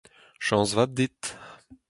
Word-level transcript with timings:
Chañs 0.45 0.71
vat 0.77 0.91
dit. 0.97 1.21